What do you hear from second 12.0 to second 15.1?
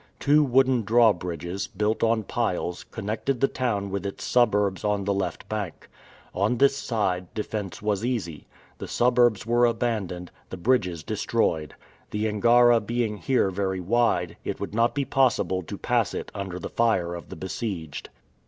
The Angara being here very wide, it would not be